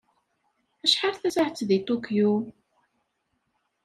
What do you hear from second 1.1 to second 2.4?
tasaɛet deg Tokyo?